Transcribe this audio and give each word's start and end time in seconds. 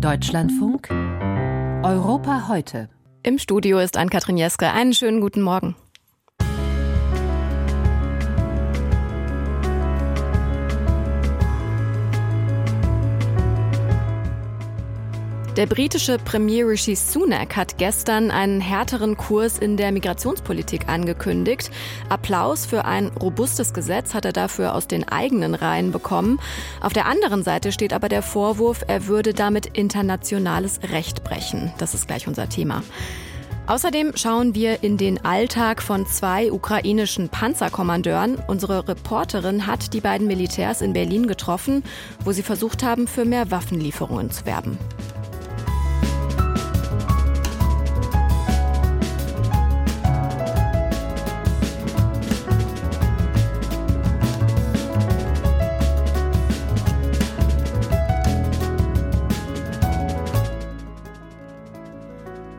Deutschlandfunk 0.00 0.90
Europa 1.82 2.46
heute. 2.46 2.88
Im 3.24 3.38
Studio 3.38 3.80
ist 3.80 3.96
Ann-Kathrin 3.96 4.36
Jeske. 4.36 4.70
Einen 4.70 4.94
schönen 4.94 5.20
guten 5.20 5.42
Morgen. 5.42 5.74
Der 15.58 15.66
britische 15.66 16.18
Premier 16.18 16.68
Rishi 16.68 16.94
Sunak 16.94 17.56
hat 17.56 17.78
gestern 17.78 18.30
einen 18.30 18.60
härteren 18.60 19.16
Kurs 19.16 19.58
in 19.58 19.76
der 19.76 19.90
Migrationspolitik 19.90 20.88
angekündigt. 20.88 21.72
Applaus 22.08 22.64
für 22.64 22.84
ein 22.84 23.08
robustes 23.08 23.74
Gesetz 23.74 24.14
hat 24.14 24.24
er 24.24 24.32
dafür 24.32 24.76
aus 24.76 24.86
den 24.86 25.08
eigenen 25.08 25.56
Reihen 25.56 25.90
bekommen. 25.90 26.38
Auf 26.80 26.92
der 26.92 27.06
anderen 27.06 27.42
Seite 27.42 27.72
steht 27.72 27.92
aber 27.92 28.08
der 28.08 28.22
Vorwurf, 28.22 28.84
er 28.86 29.08
würde 29.08 29.34
damit 29.34 29.66
internationales 29.76 30.78
Recht 30.92 31.24
brechen. 31.24 31.72
Das 31.78 31.92
ist 31.92 32.06
gleich 32.06 32.28
unser 32.28 32.48
Thema. 32.48 32.84
Außerdem 33.66 34.12
schauen 34.14 34.54
wir 34.54 34.84
in 34.84 34.96
den 34.96 35.24
Alltag 35.24 35.82
von 35.82 36.06
zwei 36.06 36.52
ukrainischen 36.52 37.30
Panzerkommandeuren. 37.30 38.38
Unsere 38.46 38.86
Reporterin 38.86 39.66
hat 39.66 39.92
die 39.92 40.00
beiden 40.00 40.28
Militärs 40.28 40.82
in 40.82 40.92
Berlin 40.92 41.26
getroffen, 41.26 41.82
wo 42.24 42.30
sie 42.30 42.44
versucht 42.44 42.84
haben, 42.84 43.08
für 43.08 43.24
mehr 43.24 43.50
Waffenlieferungen 43.50 44.30
zu 44.30 44.46
werben. 44.46 44.78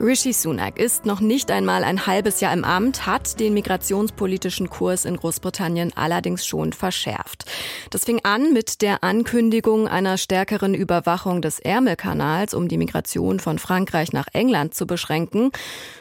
Rishi 0.09 0.33
Sunak 0.33 0.79
ist 0.79 1.05
noch 1.05 1.19
nicht 1.19 1.51
einmal 1.51 1.83
ein 1.83 2.07
halbes 2.07 2.39
Jahr 2.39 2.51
im 2.51 2.63
Amt, 2.63 3.05
hat 3.05 3.39
den 3.39 3.53
migrationspolitischen 3.53 4.67
Kurs 4.67 5.05
in 5.05 5.15
Großbritannien 5.15 5.93
allerdings 5.95 6.47
schon 6.47 6.73
verschärft. 6.73 7.45
Das 7.91 8.05
fing 8.05 8.19
an 8.23 8.51
mit 8.51 8.81
der 8.81 9.03
Ankündigung 9.03 9.87
einer 9.87 10.17
stärkeren 10.17 10.73
Überwachung 10.73 11.43
des 11.43 11.59
Ärmelkanals, 11.59 12.55
um 12.55 12.67
die 12.67 12.79
Migration 12.79 13.39
von 13.39 13.59
Frankreich 13.59 14.11
nach 14.11 14.25
England 14.33 14.73
zu 14.73 14.87
beschränken. 14.87 15.51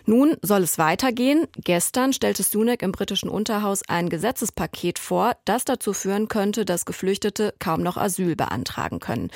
Nun 0.06 0.37
soll 0.41 0.62
es 0.62 0.78
weitergehen. 0.78 1.47
Gestern 1.62 2.15
stellte 2.15 2.45
Sunak 2.45 2.81
im 2.81 2.93
britischen 2.93 3.28
Unterhaus 3.28 3.83
ein 3.89 4.09
Gesetzespaket 4.09 4.98
vor, 4.98 5.33
das 5.45 5.67
dazu 5.67 5.93
führen 5.93 6.28
könnte, 6.28 6.65
dass 6.65 6.87
Geflüchtete 6.87 7.53
kaum 7.59 7.83
noch 7.83 7.98
Asyl 7.98 8.37
beantragen 8.37 9.00
können. 9.00 9.28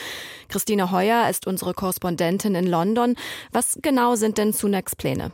Christine 0.48 0.91
Heuer 0.91 1.29
ist 1.29 1.47
unsere 1.47 1.75
Korrespondentin 1.75 2.55
in 2.55 2.67
London. 2.67 3.17
Was 3.53 3.79
genau 3.83 4.14
sind 4.14 4.39
denn 4.39 4.55
Sunaks 4.63 4.95
Pläne? 4.95 5.31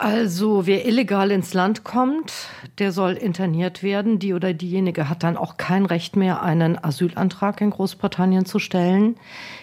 Also 0.00 0.64
wer 0.64 0.86
illegal 0.86 1.32
ins 1.32 1.54
Land 1.54 1.82
kommt, 1.82 2.32
der 2.78 2.92
soll 2.92 3.14
interniert 3.14 3.82
werden. 3.82 4.20
Die 4.20 4.32
oder 4.32 4.54
diejenige 4.54 5.08
hat 5.08 5.24
dann 5.24 5.36
auch 5.36 5.56
kein 5.56 5.86
Recht 5.86 6.14
mehr, 6.14 6.40
einen 6.40 6.82
Asylantrag 6.82 7.60
in 7.60 7.70
Großbritannien 7.70 8.44
zu 8.44 8.60
stellen. 8.60 9.16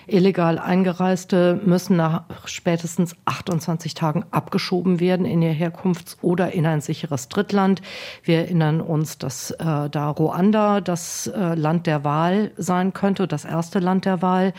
Illegal 0.08 0.60
Eingereiste 0.60 1.62
müssen 1.64 1.96
nach 1.96 2.24
spätestens 2.44 3.16
28 3.24 3.94
Tagen 3.94 4.26
abgeschoben 4.32 5.00
werden 5.00 5.26
in 5.26 5.42
ihr 5.42 5.54
Herkunfts- 5.54 6.18
oder 6.22 6.52
in 6.52 6.66
ein 6.66 6.82
sicheres 6.82 7.30
Drittland. 7.30 7.82
Wir 8.22 8.40
erinnern 8.40 8.82
uns, 8.82 9.18
dass 9.18 9.52
äh, 9.52 9.90
da 9.90 10.10
Ruanda 10.10 10.82
das 10.82 11.28
äh, 11.28 11.56
Land 11.56 11.88
der 11.88 12.04
Wahl 12.04 12.52
sein 12.58 12.92
könnte, 12.92 13.26
das 13.26 13.46
erste 13.46 13.80
Land 13.80 14.04
der 14.04 14.22
Wahl. 14.22 14.54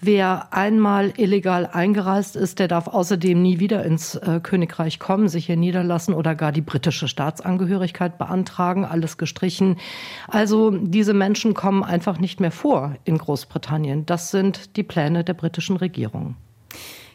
Wer 0.00 0.52
einmal 0.52 1.12
illegal 1.16 1.66
eingereist 1.66 2.36
ist, 2.36 2.60
der 2.60 2.68
darf 2.68 2.86
außerdem 2.86 3.42
nie 3.42 3.58
wieder 3.58 3.84
ins 3.84 4.14
äh, 4.14 4.38
Königreich 4.40 5.00
kommen 5.00 5.07
kommen, 5.08 5.28
sich 5.28 5.46
hier 5.46 5.56
niederlassen 5.56 6.12
oder 6.12 6.34
gar 6.34 6.52
die 6.52 6.60
britische 6.60 7.08
Staatsangehörigkeit 7.08 8.18
beantragen, 8.18 8.84
alles 8.84 9.16
gestrichen. 9.16 9.78
Also 10.26 10.70
diese 10.70 11.14
Menschen 11.14 11.54
kommen 11.54 11.82
einfach 11.82 12.18
nicht 12.18 12.40
mehr 12.40 12.50
vor 12.50 12.94
in 13.04 13.16
Großbritannien. 13.16 14.04
Das 14.04 14.30
sind 14.30 14.76
die 14.76 14.82
Pläne 14.82 15.24
der 15.24 15.32
britischen 15.32 15.78
Regierung. 15.78 16.36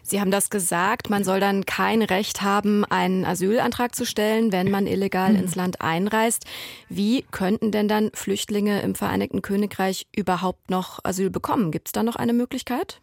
Sie 0.01 0.19
haben 0.19 0.31
das 0.31 0.49
gesagt, 0.49 1.11
man 1.11 1.23
soll 1.23 1.39
dann 1.39 1.67
kein 1.67 2.01
Recht 2.01 2.41
haben, 2.41 2.83
einen 2.83 3.25
Asylantrag 3.25 3.93
zu 3.93 4.07
stellen, 4.07 4.51
wenn 4.51 4.71
man 4.71 4.87
illegal 4.87 5.35
ins 5.35 5.53
Land 5.53 5.79
einreist. 5.81 6.45
Wie 6.89 7.23
könnten 7.29 7.69
denn 7.69 7.87
dann 7.87 8.09
Flüchtlinge 8.15 8.81
im 8.81 8.95
Vereinigten 8.95 9.43
Königreich 9.43 10.07
überhaupt 10.15 10.71
noch 10.71 10.99
Asyl 11.03 11.29
bekommen? 11.29 11.69
Gibt 11.69 11.89
es 11.89 11.91
da 11.91 12.01
noch 12.01 12.15
eine 12.15 12.33
Möglichkeit? 12.33 12.99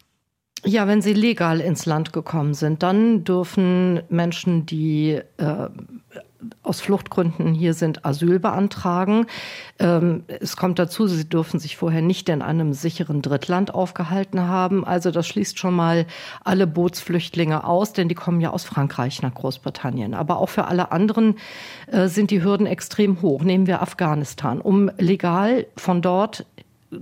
Ja, 0.65 0.87
wenn 0.87 1.01
sie 1.01 1.15
legal 1.15 1.61
ins 1.61 1.87
Land 1.87 2.13
gekommen 2.13 2.53
sind, 2.53 2.83
dann 2.83 3.25
dürfen 3.25 4.03
Menschen, 4.11 4.67
die 4.67 5.21
äh, 5.39 5.69
aus 6.63 6.81
Fluchtgründen 6.81 7.55
hier 7.55 7.75
sind, 7.75 8.05
Asyl 8.05 8.39
beantragen. 8.39 9.27
Ähm, 9.79 10.25
es 10.29 10.57
kommt 10.57 10.79
dazu, 10.79 11.07
sie 11.07 11.29
dürfen 11.29 11.61
sich 11.61 11.77
vorher 11.77 12.03
nicht 12.03 12.29
in 12.29 12.43
einem 12.43 12.73
sicheren 12.73 13.23
Drittland 13.23 13.75
aufgehalten 13.75 14.41
haben. 14.41 14.85
Also 14.85 15.11
das 15.11 15.27
schließt 15.27 15.59
schon 15.59 15.75
mal 15.75 16.07
alle 16.45 16.67
Bootsflüchtlinge 16.67 17.65
aus, 17.65 17.93
denn 17.93 18.09
die 18.09 18.15
kommen 18.15 18.41
ja 18.41 18.51
aus 18.51 18.65
Frankreich 18.65 19.23
nach 19.23 19.35
Großbritannien. 19.35 20.15
Aber 20.15 20.39
auch 20.39 20.49
für 20.49 20.67
alle 20.67 20.93
anderen 20.93 21.37
äh, 21.87 22.09
sind 22.09 22.31
die 22.31 22.43
Hürden 22.43 22.67
extrem 22.67 23.23
hoch. 23.23 23.43
Nehmen 23.43 23.67
wir 23.67 23.83
Afghanistan. 23.83 24.61
Um 24.61 24.91
legal 24.99 25.67
von 25.77 26.03
dort 26.03 26.47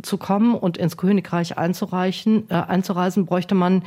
zu 0.03 0.19
kommen 0.19 0.55
und 0.55 0.77
ins 0.77 0.97
Königreich 0.97 1.59
einzureichen, 1.59 2.49
äh, 2.51 2.55
einzureisen, 2.55 3.27
bräuchte 3.27 3.55
man 3.55 3.83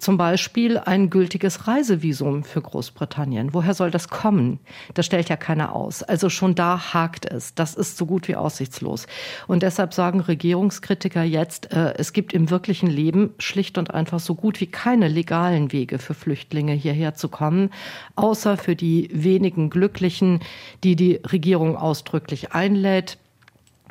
zum 0.00 0.16
Beispiel 0.16 0.78
ein 0.78 1.10
gültiges 1.10 1.68
Reisevisum 1.68 2.42
für 2.42 2.62
Großbritannien. 2.62 3.52
Woher 3.52 3.74
soll 3.74 3.90
das 3.90 4.08
kommen? 4.08 4.58
Das 4.94 5.04
stellt 5.04 5.28
ja 5.28 5.36
keiner 5.36 5.74
aus. 5.74 6.02
Also 6.02 6.30
schon 6.30 6.54
da 6.54 6.94
hakt 6.94 7.26
es. 7.26 7.54
Das 7.54 7.74
ist 7.74 7.98
so 7.98 8.06
gut 8.06 8.26
wie 8.26 8.34
aussichtslos. 8.34 9.06
Und 9.46 9.62
deshalb 9.62 9.92
sagen 9.92 10.20
Regierungskritiker 10.20 11.22
jetzt, 11.22 11.72
äh, 11.72 11.94
es 11.98 12.14
gibt 12.14 12.32
im 12.32 12.48
wirklichen 12.48 12.88
Leben 12.88 13.34
schlicht 13.38 13.76
und 13.76 13.92
einfach 13.92 14.20
so 14.20 14.34
gut 14.34 14.60
wie 14.60 14.68
keine 14.68 15.08
legalen 15.08 15.70
Wege 15.70 15.98
für 15.98 16.14
Flüchtlinge 16.14 16.72
hierher 16.72 17.14
zu 17.14 17.28
kommen, 17.28 17.70
außer 18.16 18.56
für 18.56 18.76
die 18.76 19.10
wenigen 19.12 19.68
Glücklichen, 19.68 20.40
die 20.82 20.96
die 20.96 21.20
Regierung 21.30 21.76
ausdrücklich 21.76 22.52
einlädt 22.52 23.18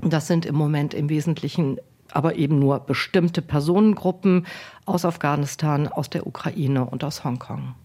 das 0.04 0.28
sind 0.28 0.46
im 0.46 0.56
Moment 0.56 0.94
im 0.94 1.10
Wesentlichen 1.10 1.80
aber 2.12 2.36
eben 2.36 2.60
nur 2.60 2.80
bestimmte 2.80 3.42
Personengruppen 3.42 4.48
aus 4.86 5.06
Afghanistan, 5.06 5.88
aus 5.88 6.10
der 6.10 6.26
Ukraine 6.26 6.86
und 6.86 7.04
aus 7.04 7.24
Hongkong. 7.24 7.76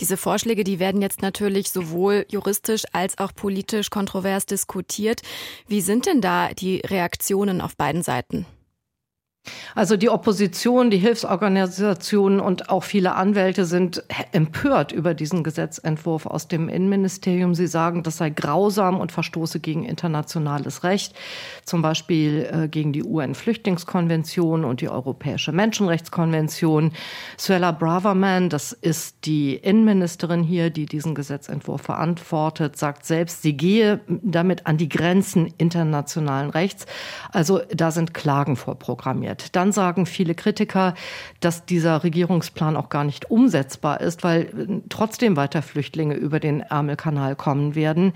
Diese 0.00 0.16
Vorschläge, 0.16 0.64
die 0.64 0.78
werden 0.78 1.02
jetzt 1.02 1.22
natürlich 1.22 1.70
sowohl 1.70 2.24
juristisch 2.28 2.84
als 2.92 3.18
auch 3.18 3.34
politisch 3.34 3.90
kontrovers 3.90 4.46
diskutiert. 4.46 5.20
Wie 5.68 5.80
sind 5.80 6.06
denn 6.06 6.20
da 6.20 6.48
die 6.48 6.78
Reaktionen 6.78 7.60
auf 7.60 7.76
beiden 7.76 8.02
Seiten? 8.02 8.46
Also 9.74 9.96
die 9.96 10.08
Opposition, 10.08 10.90
die 10.90 10.98
Hilfsorganisationen 10.98 12.38
und 12.38 12.68
auch 12.70 12.84
viele 12.84 13.16
Anwälte 13.16 13.64
sind 13.64 14.04
empört 14.30 14.92
über 14.92 15.14
diesen 15.14 15.42
Gesetzentwurf 15.42 16.26
aus 16.26 16.46
dem 16.46 16.68
Innenministerium. 16.68 17.54
Sie 17.54 17.66
sagen, 17.66 18.04
das 18.04 18.18
sei 18.18 18.30
grausam 18.30 19.00
und 19.00 19.10
verstoße 19.10 19.58
gegen 19.58 19.84
internationales 19.84 20.84
Recht, 20.84 21.14
zum 21.64 21.82
Beispiel 21.82 22.48
äh, 22.52 22.68
gegen 22.68 22.92
die 22.92 23.02
UN-Flüchtlingskonvention 23.02 24.64
und 24.64 24.80
die 24.80 24.88
Europäische 24.88 25.50
Menschenrechtskonvention. 25.50 26.92
Suella 27.36 27.72
Braverman, 27.72 28.48
das 28.48 28.72
ist 28.72 29.24
die 29.24 29.56
Innenministerin 29.56 30.44
hier, 30.44 30.70
die 30.70 30.86
diesen 30.86 31.16
Gesetzentwurf 31.16 31.82
verantwortet, 31.82 32.76
sagt 32.76 33.06
selbst, 33.06 33.42
sie 33.42 33.56
gehe 33.56 34.00
damit 34.06 34.66
an 34.66 34.76
die 34.76 34.88
Grenzen 34.88 35.52
internationalen 35.58 36.50
Rechts. 36.50 36.86
Also 37.32 37.62
da 37.74 37.90
sind 37.90 38.14
Klagen 38.14 38.54
vorprogrammiert 38.54 39.31
funktioniert. 39.32 39.56
Dann 39.56 39.72
sagen 39.72 40.06
viele 40.06 40.34
Kritiker, 40.34 40.94
dass 41.40 41.64
dieser 41.64 42.04
Regierungsplan 42.04 42.76
auch 42.76 42.88
gar 42.88 43.04
nicht 43.04 43.30
umsetzbar 43.30 44.00
ist, 44.00 44.24
weil 44.24 44.42
äh, 44.42 44.80
trotzdem 44.88 45.36
weiter 45.36 45.62
Flüchtlinge 45.62 46.14
über 46.14 46.40
den 46.40 46.60
Ärmelkanal 46.60 47.36
kommen 47.36 47.74
werden, 47.74 48.12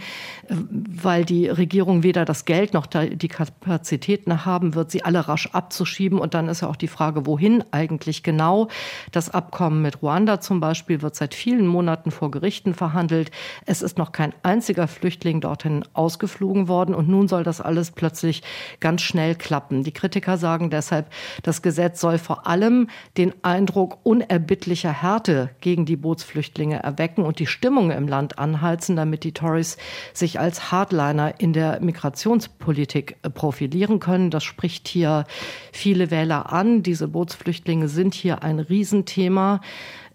äh, 0.48 0.54
weil 0.54 1.24
die 1.24 1.48
Regierung 1.48 2.02
weder 2.02 2.24
das 2.24 2.44
Geld 2.44 2.74
noch 2.74 2.86
die 2.86 3.28
Kapazitäten 3.28 4.44
haben 4.44 4.74
wird, 4.74 4.90
sie 4.90 5.04
alle 5.04 5.28
rasch 5.28 5.48
abzuschieben. 5.52 6.18
Und 6.18 6.34
dann 6.34 6.48
ist 6.48 6.62
ja 6.62 6.68
auch 6.68 6.76
die 6.76 6.88
Frage, 6.88 7.26
wohin 7.26 7.64
eigentlich 7.70 8.22
genau. 8.22 8.68
Das 9.12 9.30
Abkommen 9.30 9.82
mit 9.82 10.02
Ruanda 10.02 10.40
zum 10.40 10.60
Beispiel 10.60 11.02
wird 11.02 11.16
seit 11.16 11.34
vielen 11.34 11.66
Monaten 11.66 12.10
vor 12.10 12.30
Gerichten 12.30 12.74
verhandelt. 12.74 13.30
Es 13.64 13.82
ist 13.82 13.98
noch 13.98 14.12
kein 14.12 14.32
einziger 14.42 14.88
Flüchtling 14.88 15.40
dorthin 15.40 15.84
ausgeflogen 15.94 16.68
worden 16.68 16.94
und 16.94 17.08
nun 17.08 17.28
soll 17.28 17.42
das 17.42 17.60
alles 17.60 17.90
plötzlich 17.90 18.42
ganz 18.80 19.02
schnell 19.02 19.34
klappen. 19.34 19.82
Die 19.82 19.92
Kritiker 19.92 20.36
sagen 20.38 20.70
deshalb, 20.70 21.05
deshalb. 21.06 21.42
Das 21.42 21.62
Gesetz 21.62 22.00
soll 22.00 22.18
vor 22.18 22.46
allem 22.46 22.88
den 23.16 23.32
Eindruck 23.42 23.98
unerbittlicher 24.02 24.92
Härte 24.92 25.50
gegen 25.60 25.86
die 25.86 25.96
Bootsflüchtlinge 25.96 26.82
erwecken 26.82 27.24
und 27.24 27.38
die 27.38 27.46
Stimmung 27.46 27.90
im 27.90 28.08
Land 28.08 28.38
anheizen, 28.38 28.96
damit 28.96 29.24
die 29.24 29.32
Tories 29.32 29.76
sich 30.12 30.38
als 30.40 30.70
Hardliner 30.70 31.40
in 31.40 31.52
der 31.52 31.80
Migrationspolitik 31.80 33.16
äh, 33.22 33.30
profilieren 33.30 34.00
können. 34.00 34.30
Das 34.30 34.44
spricht 34.44 34.88
hier 34.88 35.24
viele 35.72 36.10
Wähler 36.10 36.52
an. 36.52 36.82
Diese 36.82 37.08
Bootsflüchtlinge 37.08 37.88
sind 37.88 38.14
hier 38.14 38.42
ein 38.42 38.58
Riesenthema. 38.58 39.60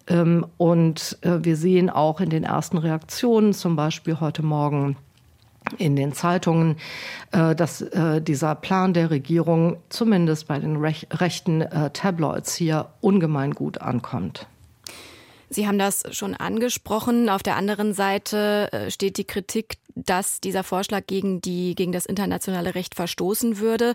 Ähm, 0.08 0.46
und 0.58 1.18
äh, 1.22 1.40
wir 1.44 1.56
sehen 1.56 1.90
auch 1.90 2.20
in 2.22 2.30
den 2.30 2.44
ersten 2.44 2.78
Reaktionen, 2.78 3.54
zum 3.54 3.76
Beispiel 3.76 4.20
heute 4.20 4.44
Morgen 4.44 4.98
in 5.78 5.96
den 5.96 6.14
Zeitungen, 6.14 6.78
äh, 7.32 7.56
dass 7.56 7.82
äh, 7.82 8.22
dieser 8.22 8.56
Plan 8.56 8.94
der 8.94 9.12
Regierung 9.12 9.78
zumindest 9.90 10.48
bei 10.48 10.60
den 10.60 10.76
rechten 10.78 11.64
Tabloids 11.94 12.56
hier 12.56 12.90
ungemein 13.02 13.52
gut 13.52 13.80
ankommt. 13.80 14.48
Sie 15.50 15.68
haben 15.68 15.78
das 15.78 16.04
schon 16.12 16.34
angesprochen. 16.34 17.30
Auf 17.30 17.44
der 17.44 17.58
anderen 17.58 17.94
Seite 17.94 18.88
steht 18.90 19.18
die 19.18 19.26
Kritik 19.26 19.78
dass 19.96 20.42
dieser 20.42 20.64
Vorschlag 20.64 21.08
gegen 21.08 21.42
die, 21.42 21.76
gegen 21.76 21.92
das 21.92 22.06
internationale 22.06 22.76
Recht 22.76 22.96
verstoßen 22.96 23.60
würde. 23.60 23.94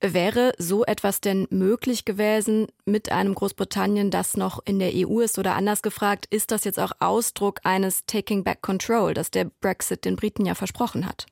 Wäre 0.00 0.52
so 0.58 0.84
etwas 0.84 1.20
denn 1.20 1.46
möglich 1.50 2.04
gewesen 2.04 2.68
mit 2.84 3.10
einem 3.12 3.34
Großbritannien, 3.34 4.10
das 4.10 4.36
noch 4.36 4.60
in 4.64 4.78
der 4.78 4.92
EU 4.94 5.20
ist 5.20 5.38
oder 5.38 5.54
anders 5.54 5.82
gefragt, 5.82 6.26
ist 6.30 6.50
das 6.50 6.64
jetzt 6.64 6.78
auch 6.78 6.92
Ausdruck 7.00 7.60
eines 7.64 8.04
Taking 8.06 8.44
Back 8.44 8.62
Control, 8.62 9.14
das 9.14 9.30
der 9.30 9.44
Brexit 9.60 10.04
den 10.04 10.16
Briten 10.16 10.46
ja 10.46 10.54
versprochen 10.54 11.06
hat? 11.06 11.26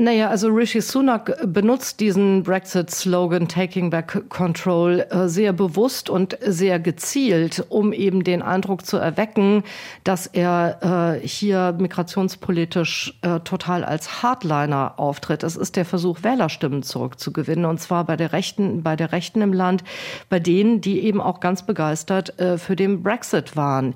Naja, 0.00 0.28
also 0.28 0.46
Rishi 0.46 0.80
Sunak 0.80 1.36
benutzt 1.52 1.98
diesen 1.98 2.44
Brexit-Slogan 2.44 3.48
Taking 3.48 3.90
Back 3.90 4.28
Control 4.28 5.04
äh, 5.10 5.26
sehr 5.26 5.52
bewusst 5.52 6.08
und 6.08 6.38
sehr 6.40 6.78
gezielt, 6.78 7.66
um 7.68 7.92
eben 7.92 8.22
den 8.22 8.40
Eindruck 8.40 8.86
zu 8.86 8.96
erwecken, 8.96 9.64
dass 10.04 10.28
er 10.28 11.18
äh, 11.20 11.26
hier 11.26 11.74
migrationspolitisch 11.76 13.18
äh, 13.22 13.40
total 13.40 13.82
als 13.82 14.22
Hardliner 14.22 15.00
auftritt. 15.00 15.42
Es 15.42 15.56
ist 15.56 15.74
der 15.74 15.84
Versuch, 15.84 16.22
Wählerstimmen 16.22 16.84
zurückzugewinnen, 16.84 17.64
und 17.64 17.80
zwar 17.80 18.04
bei 18.04 18.14
der 18.14 18.32
Rechten, 18.32 18.84
bei 18.84 18.94
der 18.94 19.10
Rechten 19.10 19.42
im 19.42 19.52
Land, 19.52 19.82
bei 20.28 20.38
denen, 20.38 20.80
die 20.80 21.00
eben 21.00 21.20
auch 21.20 21.40
ganz 21.40 21.66
begeistert 21.66 22.34
für 22.56 22.76
den 22.76 23.02
Brexit 23.02 23.56
waren. 23.56 23.94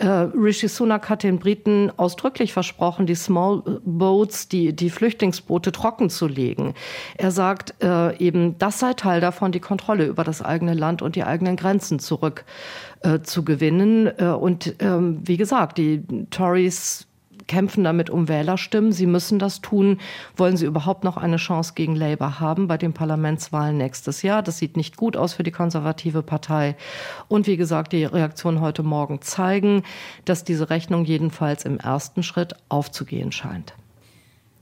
Rishi 0.00 0.68
Sunak 0.68 1.10
hat 1.10 1.22
den 1.22 1.38
Briten 1.38 1.92
ausdrücklich 1.96 2.52
versprochen, 2.52 3.06
die 3.06 3.14
Small 3.14 3.80
Boats, 3.84 4.48
die, 4.48 4.74
die 4.74 4.88
Flüchtlings 4.88 5.41
Rettungsboote 5.42 5.72
trocken 5.72 6.10
zu 6.10 6.26
legen. 6.26 6.74
Er 7.16 7.30
sagt 7.30 7.74
äh, 7.82 8.16
eben, 8.18 8.58
das 8.58 8.78
sei 8.78 8.94
Teil 8.94 9.20
davon, 9.20 9.52
die 9.52 9.60
Kontrolle 9.60 10.06
über 10.06 10.24
das 10.24 10.42
eigene 10.42 10.74
Land 10.74 11.02
und 11.02 11.16
die 11.16 11.24
eigenen 11.24 11.56
Grenzen 11.56 11.98
zurück 11.98 12.44
äh, 13.00 13.20
zu 13.20 13.44
gewinnen. 13.44 14.10
Äh, 14.18 14.26
und 14.26 14.74
ähm, 14.80 15.20
wie 15.24 15.36
gesagt, 15.36 15.78
die 15.78 16.04
Tories 16.30 17.06
kämpfen 17.48 17.82
damit 17.82 18.08
um 18.08 18.28
Wählerstimmen. 18.28 18.92
Sie 18.92 19.06
müssen 19.06 19.40
das 19.40 19.60
tun. 19.60 19.98
Wollen 20.36 20.56
sie 20.56 20.64
überhaupt 20.64 21.02
noch 21.02 21.16
eine 21.16 21.38
Chance 21.38 21.72
gegen 21.74 21.96
Labour 21.96 22.38
haben 22.38 22.68
bei 22.68 22.78
den 22.78 22.92
Parlamentswahlen 22.92 23.76
nächstes 23.76 24.22
Jahr? 24.22 24.42
Das 24.42 24.58
sieht 24.58 24.76
nicht 24.76 24.96
gut 24.96 25.16
aus 25.16 25.34
für 25.34 25.42
die 25.42 25.50
konservative 25.50 26.22
Partei. 26.22 26.76
Und 27.28 27.48
wie 27.48 27.56
gesagt, 27.56 27.92
die 27.92 28.04
Reaktionen 28.04 28.60
heute 28.60 28.84
Morgen 28.84 29.20
zeigen, 29.22 29.82
dass 30.24 30.44
diese 30.44 30.70
Rechnung 30.70 31.04
jedenfalls 31.04 31.64
im 31.64 31.78
ersten 31.78 32.22
Schritt 32.22 32.54
aufzugehen 32.68 33.32
scheint. 33.32 33.74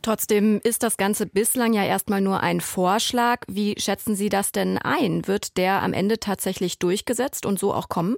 Trotzdem 0.03 0.61
ist 0.65 0.83
das 0.83 0.97
Ganze 0.97 1.27
bislang 1.27 1.73
ja 1.73 1.85
erstmal 1.85 2.21
nur 2.21 2.41
ein 2.41 2.61
Vorschlag. 2.61 3.43
Wie 3.49 3.75
schätzen 3.79 4.15
Sie 4.15 4.29
das 4.29 4.53
denn 4.53 4.79
ein? 4.79 5.27
Wird 5.27 5.57
der 5.57 5.83
am 5.83 5.93
Ende 5.93 6.19
tatsächlich 6.19 6.79
durchgesetzt 6.79 7.45
und 7.45 7.59
so 7.59 7.75
auch 7.75 7.89
kommen? 7.89 8.17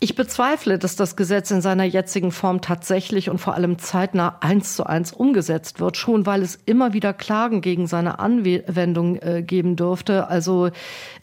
Ich 0.00 0.16
bezweifle, 0.16 0.78
dass 0.78 0.96
das 0.96 1.14
Gesetz 1.14 1.50
in 1.52 1.60
seiner 1.60 1.84
jetzigen 1.84 2.32
Form 2.32 2.60
tatsächlich 2.60 3.30
und 3.30 3.38
vor 3.38 3.54
allem 3.54 3.78
zeitnah 3.78 4.38
eins 4.40 4.74
zu 4.74 4.84
eins 4.84 5.12
umgesetzt 5.12 5.78
wird, 5.78 5.96
schon 5.96 6.26
weil 6.26 6.42
es 6.42 6.58
immer 6.66 6.92
wieder 6.92 7.12
Klagen 7.12 7.60
gegen 7.60 7.86
seine 7.86 8.18
Anwendung 8.18 9.16
äh, 9.16 9.42
geben 9.42 9.76
dürfte. 9.76 10.26
Also 10.26 10.70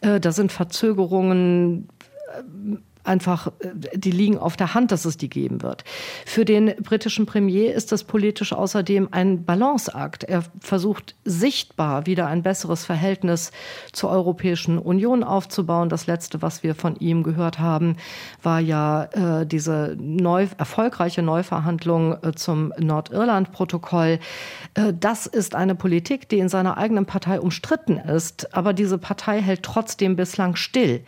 äh, 0.00 0.18
da 0.18 0.32
sind 0.32 0.50
Verzögerungen. 0.50 1.88
Einfach, 3.04 3.48
äh, 3.60 3.68
die 3.94 4.10
liegen 4.10 4.38
auf 4.38 4.56
der 4.56 4.74
Hand, 4.74 4.92
dass 4.92 5.04
es 5.04 5.16
die 5.16 5.28
geben 5.28 5.62
wird. 5.62 5.84
Für 6.26 6.44
den 6.44 6.74
britischen 6.82 7.26
Premier 7.26 7.74
ist 7.74 7.92
das 7.92 8.04
politisch 8.04 8.52
außerdem 8.52 9.08
ein 9.10 9.44
Balanceakt. 9.44 10.24
Er 10.24 10.44
versucht 10.60 11.14
sichtbar 11.24 12.06
wieder 12.06 12.26
ein 12.26 12.42
besseres 12.42 12.84
Verhältnis 12.84 13.52
zur 13.92 14.10
Europäischen 14.10 14.78
Union 14.78 15.24
aufzubauen. 15.24 15.88
Das 15.88 16.06
letzte, 16.06 16.42
was 16.42 16.62
wir 16.62 16.74
von 16.74 16.96
ihm 16.96 17.22
gehört 17.22 17.58
haben, 17.58 17.96
war 18.42 18.60
ja 18.60 19.04
äh, 19.40 19.46
diese 19.46 19.96
neu, 19.98 20.46
erfolgreiche 20.58 21.22
Neuverhandlung 21.22 22.22
äh, 22.22 22.32
zum 22.32 22.72
Nordirland-Protokoll. 22.78 24.18
Äh, 24.74 24.92
das 24.98 25.26
ist 25.26 25.54
eine 25.54 25.74
Politik, 25.74 26.28
die 26.28 26.38
in 26.38 26.48
seiner 26.48 26.76
eigenen 26.76 27.06
Partei 27.06 27.40
umstritten 27.40 27.96
ist, 27.96 28.54
aber 28.54 28.72
diese 28.72 28.98
Partei 28.98 29.40
hält 29.40 29.62
trotzdem 29.62 30.16
bislang 30.16 30.56
still. 30.56 31.04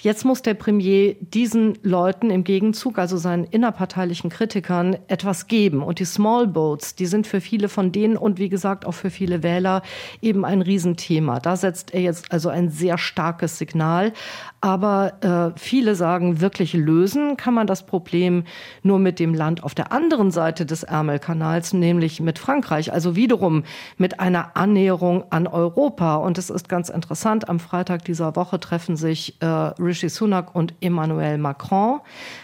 Jetzt 0.00 0.24
muss 0.24 0.42
der 0.42 0.54
Premier 0.54 1.14
diesen 1.34 1.78
Leuten 1.82 2.30
im 2.30 2.44
Gegenzug, 2.44 2.98
also 2.98 3.16
seinen 3.16 3.44
innerparteilichen 3.44 4.28
Kritikern, 4.28 4.98
etwas 5.08 5.46
geben. 5.46 5.82
Und 5.82 5.98
die 5.98 6.04
Small 6.04 6.46
Boats, 6.46 6.94
die 6.94 7.06
sind 7.06 7.26
für 7.26 7.40
viele 7.40 7.68
von 7.68 7.90
denen 7.90 8.16
und 8.16 8.38
wie 8.38 8.50
gesagt 8.50 8.84
auch 8.84 8.92
für 8.92 9.08
viele 9.08 9.42
Wähler 9.42 9.82
eben 10.20 10.44
ein 10.44 10.60
Riesenthema. 10.60 11.40
Da 11.40 11.56
setzt 11.56 11.94
er 11.94 12.02
jetzt 12.02 12.32
also 12.32 12.50
ein 12.50 12.68
sehr 12.68 12.98
starkes 12.98 13.56
Signal. 13.56 14.12
Aber 14.60 15.54
äh, 15.54 15.58
viele 15.58 15.94
sagen, 15.94 16.40
wirklich 16.40 16.74
lösen 16.74 17.36
kann 17.36 17.54
man 17.54 17.66
das 17.66 17.84
Problem 17.84 18.44
nur 18.82 18.98
mit 18.98 19.18
dem 19.18 19.34
Land 19.34 19.64
auf 19.64 19.74
der 19.74 19.90
anderen 19.90 20.30
Seite 20.30 20.66
des 20.66 20.82
Ärmelkanals, 20.82 21.72
nämlich 21.72 22.20
mit 22.20 22.38
Frankreich. 22.38 22.92
Also 22.92 23.16
wiederum 23.16 23.64
mit 23.96 24.20
einer 24.20 24.56
Annäherung 24.56 25.24
an 25.30 25.46
Europa. 25.46 26.16
Und 26.16 26.38
es 26.38 26.50
ist 26.50 26.68
ganz 26.68 26.90
interessant, 26.90 27.48
am 27.48 27.58
Freitag 27.58 28.04
dieser 28.04 28.36
Woche 28.36 28.60
treffen 28.60 28.96
sich 28.96 29.40
äh, 29.40 29.46
Rishi 29.46 30.08
Sunak 30.08 30.54
und 30.54 30.74
Emmanuel 30.80 31.21
Macron. 31.38 32.00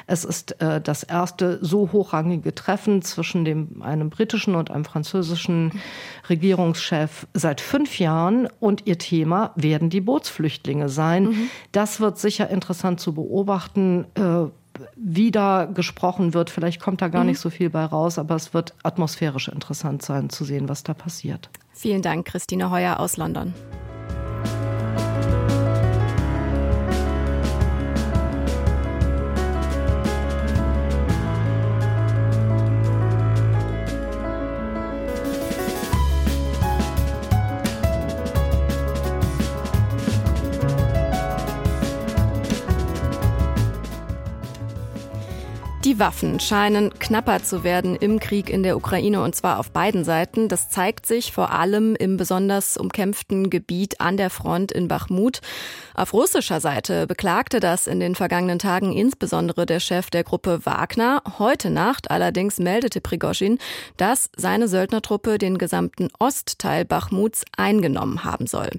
Es 0.06 0.24
ist 0.24 0.60
äh, 0.60 0.80
das 0.80 1.02
erste 1.02 1.58
so 1.62 1.90
hochrangige 1.92 2.54
Treffen 2.54 3.02
zwischen 3.02 3.44
dem, 3.44 3.82
einem 3.82 4.10
britischen 4.10 4.54
und 4.54 4.70
einem 4.70 4.84
französischen 4.84 5.72
Regierungschef 6.28 7.26
seit 7.34 7.60
fünf 7.60 7.98
Jahren. 7.98 8.48
Und 8.60 8.86
ihr 8.86 8.98
Thema 8.98 9.52
werden 9.56 9.90
die 9.90 10.00
Bootsflüchtlinge 10.00 10.88
sein. 10.88 11.24
Mhm. 11.24 11.50
Das 11.72 12.00
wird 12.00 12.18
sicher 12.18 12.48
interessant 12.50 13.00
zu 13.00 13.14
beobachten, 13.14 14.06
äh, 14.14 14.50
wie 14.96 15.30
da 15.30 15.64
gesprochen 15.64 16.34
wird. 16.34 16.50
Vielleicht 16.50 16.80
kommt 16.80 17.02
da 17.02 17.08
gar 17.08 17.22
mhm. 17.22 17.30
nicht 17.30 17.40
so 17.40 17.50
viel 17.50 17.70
bei 17.70 17.84
raus, 17.84 18.18
aber 18.18 18.34
es 18.34 18.54
wird 18.54 18.74
atmosphärisch 18.82 19.48
interessant 19.48 20.02
sein 20.02 20.30
zu 20.30 20.44
sehen, 20.44 20.68
was 20.68 20.82
da 20.82 20.94
passiert. 20.94 21.50
Vielen 21.72 22.02
Dank, 22.02 22.26
Christine 22.26 22.70
Heuer 22.70 22.98
aus 23.00 23.16
London. 23.16 23.54
Waffen 45.98 46.38
scheinen 46.38 46.96
knapper 46.98 47.42
zu 47.42 47.64
werden 47.64 47.96
im 47.96 48.20
Krieg 48.20 48.50
in 48.50 48.62
der 48.62 48.76
Ukraine 48.76 49.22
und 49.22 49.34
zwar 49.34 49.58
auf 49.58 49.70
beiden 49.70 50.04
Seiten. 50.04 50.48
Das 50.48 50.68
zeigt 50.68 51.06
sich 51.06 51.32
vor 51.32 51.52
allem 51.52 51.96
im 51.96 52.16
besonders 52.16 52.76
umkämpften 52.76 53.50
Gebiet 53.50 54.00
an 54.00 54.16
der 54.16 54.30
Front 54.30 54.70
in 54.70 54.86
Bachmut. 54.86 55.40
Auf 55.94 56.12
russischer 56.12 56.60
Seite 56.60 57.08
beklagte 57.08 57.58
das 57.58 57.88
in 57.88 57.98
den 57.98 58.14
vergangenen 58.14 58.60
Tagen 58.60 58.92
insbesondere 58.92 59.66
der 59.66 59.80
Chef 59.80 60.10
der 60.10 60.22
Gruppe 60.22 60.64
Wagner. 60.64 61.22
Heute 61.38 61.70
Nacht 61.70 62.10
allerdings 62.10 62.58
meldete 62.58 63.00
Prigoschin, 63.00 63.58
dass 63.96 64.30
seine 64.36 64.68
Söldnertruppe 64.68 65.38
den 65.38 65.58
gesamten 65.58 66.08
Ostteil 66.20 66.84
Bachmuts 66.84 67.44
eingenommen 67.56 68.22
haben 68.22 68.46
soll. 68.46 68.70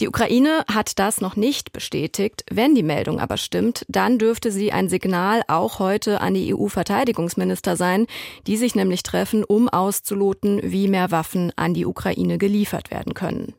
Die 0.00 0.08
Ukraine 0.08 0.64
hat 0.70 0.98
das 0.98 1.22
noch 1.22 1.36
nicht 1.36 1.72
bestätigt. 1.72 2.44
Wenn 2.50 2.74
die 2.74 2.82
Meldung 2.82 3.20
aber 3.20 3.38
stimmt, 3.38 3.86
dann 3.88 4.18
dürfte 4.18 4.52
sie 4.52 4.72
ein 4.72 4.90
Signal 4.90 5.42
auch 5.48 5.78
heute 5.78 6.20
an 6.20 6.34
die 6.34 6.41
EU-Verteidigungsminister 6.50 7.76
sein, 7.76 8.06
die 8.46 8.56
sich 8.56 8.74
nämlich 8.74 9.02
treffen, 9.02 9.44
um 9.44 9.68
auszuloten, 9.68 10.60
wie 10.62 10.88
mehr 10.88 11.10
Waffen 11.10 11.52
an 11.56 11.74
die 11.74 11.86
Ukraine 11.86 12.38
geliefert 12.38 12.90
werden 12.90 13.14
können. 13.14 13.54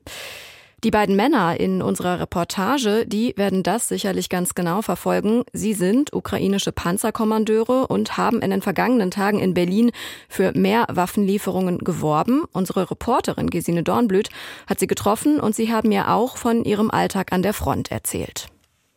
Die 0.83 0.91
beiden 0.91 1.15
Männer 1.15 1.57
in 1.57 1.81
unserer 1.81 2.19
Reportage, 2.19 3.05
die 3.07 3.33
werden 3.37 3.63
das 3.63 3.87
sicherlich 3.87 4.27
ganz 4.27 4.53
genau 4.53 4.81
verfolgen. 4.81 5.43
Sie 5.53 5.73
sind 5.73 6.11
ukrainische 6.11 6.73
Panzerkommandeure 6.73 7.87
und 7.87 8.17
haben 8.17 8.41
in 8.41 8.51
den 8.51 8.61
vergangenen 8.61 9.09
Tagen 9.09 9.39
in 9.39 9.53
Berlin 9.53 9.91
für 10.27 10.51
mehr 10.57 10.85
Waffenlieferungen 10.91 11.77
geworben. 11.77 12.43
Unsere 12.51 12.91
Reporterin 12.91 13.49
Gesine 13.49 13.83
Dornblüt 13.83 14.27
hat 14.67 14.81
sie 14.81 14.87
getroffen 14.87 15.39
und 15.39 15.55
sie 15.55 15.71
haben 15.71 15.87
mir 15.87 16.09
auch 16.09 16.35
von 16.35 16.65
ihrem 16.65 16.91
Alltag 16.91 17.31
an 17.31 17.43
der 17.43 17.53
Front 17.53 17.89
erzählt. 17.89 18.52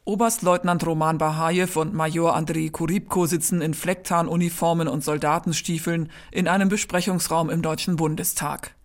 Oberstleutnant 0.08 0.86
Roman 0.86 1.18
Bahajew 1.18 1.80
und 1.80 1.92
Major 1.92 2.36
Andrei 2.36 2.68
Kuribko 2.70 3.26
sitzen 3.26 3.60
in 3.60 3.74
Flecktarnuniformen 3.74 4.86
und 4.86 5.02
Soldatenstiefeln 5.02 6.12
in 6.30 6.46
einem 6.46 6.68
Besprechungsraum 6.68 7.50
im 7.50 7.60
Deutschen 7.60 7.96
Bundestag. 7.96 8.75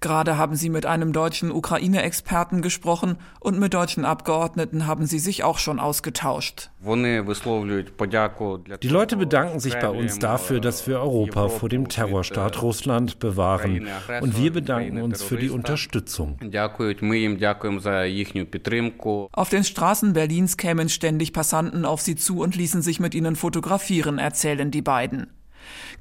Gerade 0.00 0.36
haben 0.36 0.56
sie 0.56 0.68
mit 0.68 0.86
einem 0.86 1.12
deutschen 1.12 1.50
Ukraine-Experten 1.50 2.62
gesprochen 2.62 3.16
und 3.40 3.58
mit 3.58 3.74
deutschen 3.74 4.04
Abgeordneten 4.04 4.86
haben 4.86 5.06
sie 5.06 5.18
sich 5.18 5.42
auch 5.44 5.58
schon 5.58 5.80
ausgetauscht. 5.80 6.70
Die 8.82 8.88
Leute 8.88 9.16
bedanken 9.16 9.60
sich 9.60 9.74
bei 9.78 9.88
uns 9.88 10.18
dafür, 10.18 10.60
dass 10.60 10.86
wir 10.86 11.00
Europa 11.00 11.48
vor 11.48 11.68
dem 11.68 11.88
Terrorstaat 11.88 12.62
Russland 12.62 13.18
bewahren. 13.18 13.88
Und 14.20 14.38
wir 14.38 14.52
bedanken 14.52 15.02
uns 15.02 15.22
für 15.22 15.36
die 15.36 15.50
Unterstützung. 15.50 16.38
Auf 19.32 19.48
den 19.48 19.64
Straßen 19.64 20.12
Berlins 20.12 20.56
kämen 20.56 20.88
ständig 20.88 21.32
Passanten 21.32 21.84
auf 21.84 22.00
sie 22.00 22.16
zu 22.16 22.40
und 22.40 22.54
ließen 22.56 22.82
sich 22.82 23.00
mit 23.00 23.14
ihnen 23.14 23.36
fotografieren, 23.36 24.18
erzählen 24.18 24.70
die 24.70 24.82
beiden. 24.82 25.28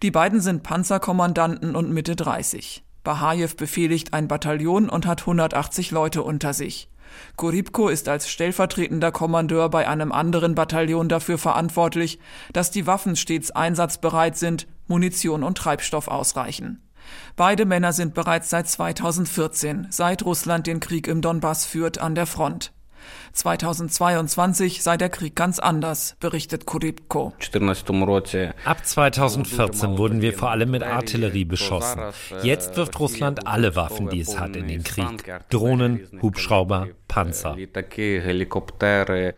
Die 0.03 0.11
beiden 0.11 0.41
sind 0.41 0.63
Panzerkommandanten 0.63 1.75
und 1.75 1.91
Mitte 1.91 2.15
30. 2.15 2.84
Bahajew 3.05 3.55
befehligt 3.55 4.13
ein 4.13 4.27
Bataillon 4.27 4.89
und 4.89 5.05
hat 5.05 5.21
180 5.21 5.91
Leute 5.91 6.23
unter 6.23 6.53
sich. 6.53 6.89
Kuribko 7.37 7.87
ist 7.87 8.09
als 8.09 8.29
stellvertretender 8.29 9.13
Kommandeur 9.13 9.69
bei 9.69 9.87
einem 9.87 10.11
anderen 10.11 10.55
Bataillon 10.55 11.07
dafür 11.07 11.37
verantwortlich, 11.37 12.19
dass 12.51 12.71
die 12.71 12.87
Waffen 12.87 13.15
stets 13.15 13.51
einsatzbereit 13.51 14.37
sind, 14.37 14.67
Munition 14.87 15.43
und 15.43 15.57
Treibstoff 15.57 16.09
ausreichen. 16.09 16.81
Beide 17.35 17.65
Männer 17.65 17.93
sind 17.93 18.13
bereits 18.13 18.49
seit 18.49 18.67
2014, 18.67 19.87
seit 19.91 20.25
Russland 20.25 20.67
den 20.67 20.79
Krieg 20.79 21.07
im 21.07 21.21
Donbass 21.21 21.65
führt, 21.65 21.99
an 21.99 22.15
der 22.15 22.25
Front. 22.25 22.73
2022 23.33 24.81
sei 24.83 24.97
der 24.97 25.09
Krieg 25.09 25.35
ganz 25.35 25.59
anders, 25.59 26.15
berichtet 26.19 26.65
Kuribko. 26.65 27.33
Ab 28.65 28.85
2014 28.85 29.97
wurden 29.97 30.21
wir 30.21 30.33
vor 30.33 30.51
allem 30.51 30.71
mit 30.71 30.83
Artillerie 30.83 31.45
beschossen. 31.45 32.01
Jetzt 32.43 32.77
wirft 32.77 32.99
Russland 32.99 33.47
alle 33.47 33.75
Waffen, 33.75 34.09
die 34.09 34.21
es 34.21 34.39
hat, 34.39 34.55
in 34.55 34.67
den 34.67 34.83
Krieg. 34.83 35.23
Drohnen, 35.49 36.07
Hubschrauber, 36.21 36.87
Panzer. 37.07 37.57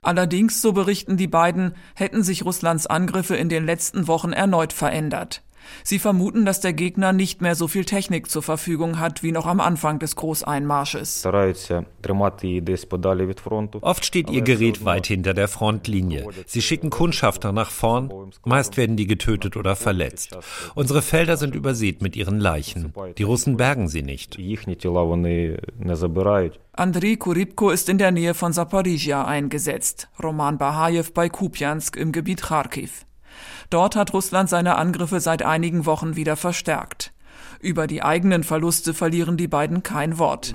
Allerdings, 0.01 0.61
so 0.61 0.73
berichten 0.73 1.17
die 1.17 1.27
beiden, 1.27 1.75
hätten 1.95 2.23
sich 2.23 2.45
Russlands 2.45 2.87
Angriffe 2.87 3.35
in 3.35 3.49
den 3.49 3.65
letzten 3.65 4.07
Wochen 4.07 4.31
erneut 4.33 4.73
verändert. 4.73 5.41
Sie 5.83 5.99
vermuten, 5.99 6.45
dass 6.45 6.59
der 6.59 6.73
Gegner 6.73 7.13
nicht 7.13 7.41
mehr 7.41 7.55
so 7.55 7.67
viel 7.67 7.85
Technik 7.85 8.29
zur 8.29 8.43
Verfügung 8.43 8.99
hat 8.99 9.23
wie 9.23 9.31
noch 9.31 9.45
am 9.45 9.59
Anfang 9.59 9.99
des 9.99 10.15
Großeinmarsches. 10.15 11.25
Oft 13.81 14.05
steht 14.05 14.29
ihr 14.29 14.41
Gerät 14.41 14.85
weit 14.85 15.07
hinter 15.07 15.33
der 15.33 15.47
Frontlinie. 15.47 16.27
Sie 16.45 16.61
schicken 16.61 16.89
Kundschafter 16.89 17.51
nach 17.51 17.71
vorn, 17.71 18.11
meist 18.45 18.77
werden 18.77 18.95
die 18.95 19.07
getötet 19.07 19.57
oder 19.57 19.75
verletzt. 19.75 20.37
Unsere 20.75 21.01
Felder 21.01 21.37
sind 21.37 21.55
übersät 21.55 22.01
mit 22.01 22.15
ihren 22.15 22.39
Leichen. 22.39 22.93
Die 23.17 23.23
Russen 23.23 23.57
bergen 23.57 23.87
sie 23.87 24.03
nicht. 24.03 24.37
Andrei 26.73 27.15
Kuribko 27.15 27.71
ist 27.71 27.89
in 27.89 27.97
der 27.97 28.11
Nähe 28.11 28.33
von 28.35 28.53
Saporizhia 28.53 29.25
eingesetzt, 29.25 30.09
Roman 30.21 30.59
Bahajew 30.59 31.05
bei 31.13 31.27
Kupiansk 31.27 31.95
im 31.95 32.11
Gebiet 32.11 32.43
Kharkiv. 32.43 33.06
Dort 33.69 33.95
hat 33.95 34.13
Russland 34.13 34.49
seine 34.49 34.75
Angriffe 34.75 35.19
seit 35.19 35.43
einigen 35.43 35.85
Wochen 35.85 36.15
wieder 36.15 36.35
verstärkt. 36.35 37.13
Über 37.59 37.87
die 37.87 38.03
eigenen 38.03 38.43
Verluste 38.43 38.93
verlieren 38.93 39.35
die 39.35 39.47
beiden 39.47 39.81
kein 39.83 40.19
Wort. 40.19 40.53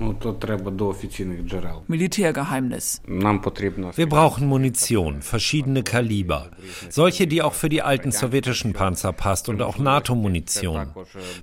Militärgeheimnis. 1.87 3.01
Wir 3.05 4.09
brauchen 4.09 4.47
Munition, 4.47 5.21
verschiedene 5.21 5.83
Kaliber. 5.83 6.49
Solche, 6.89 7.27
die 7.27 7.41
auch 7.41 7.53
für 7.53 7.69
die 7.69 7.81
alten 7.81 8.11
sowjetischen 8.11 8.73
Panzer 8.73 9.11
passt 9.11 9.49
und 9.49 9.61
auch 9.61 9.77
NATO-Munition. 9.77 10.87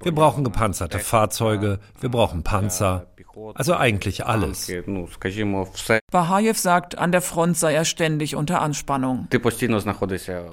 Wir 0.03 0.13
brauchen 0.13 0.45
gepanzerte 0.45 0.99
Fahrzeuge, 0.99 1.79
wir 2.01 2.09
brauchen 2.11 2.43
Panzer, 2.43 3.07
also 3.55 3.75
eigentlich 3.75 4.27
alles. 4.27 4.71
Bahajew 6.11 6.55
sagt, 6.55 6.99
an 6.99 7.13
der 7.13 7.23
Front 7.23 7.57
sei 7.57 7.75
er 7.75 7.85
ständig 7.85 8.37
unter 8.37 8.61
Anspannung. 8.61 9.29